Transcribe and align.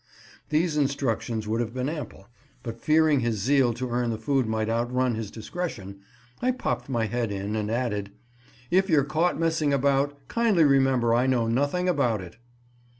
These 0.49 0.77
instructions 0.77 1.47
would 1.47 1.61
have 1.61 1.75
been 1.75 1.87
ample, 1.87 2.25
but 2.63 2.81
fearing 2.81 3.19
his 3.19 3.37
zeal 3.37 3.71
to 3.75 3.91
earn 3.91 4.09
the 4.09 4.17
food 4.17 4.47
might 4.47 4.67
outrun 4.67 5.13
his 5.13 5.29
discretion, 5.29 5.99
I 6.41 6.53
popped 6.53 6.89
my 6.89 7.05
head 7.05 7.31
in 7.31 7.55
and 7.55 7.69
added, 7.69 8.09
"If 8.71 8.89
you're 8.89 9.03
caught 9.03 9.39
messing 9.39 9.71
about, 9.73 10.17
kindly 10.27 10.63
remember 10.63 11.13
I 11.13 11.27
know 11.27 11.45
nothing 11.45 11.87
about 11.87 12.19
it." 12.19 12.37